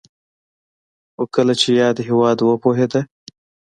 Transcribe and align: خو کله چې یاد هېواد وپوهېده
خو 1.13 1.23
کله 1.35 1.53
چې 1.61 1.69
یاد 1.81 1.97
هېواد 2.07 2.37
وپوهېده 2.41 3.01